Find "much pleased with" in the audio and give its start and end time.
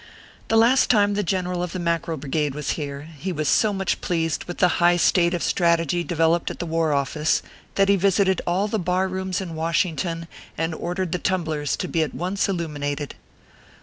3.71-4.57